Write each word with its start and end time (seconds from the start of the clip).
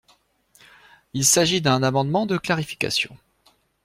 Il 1.13 1.23
s’agit 1.23 1.61
d’un 1.61 1.83
amendement 1.83 2.25
de 2.25 2.39
clarification. 2.39 3.15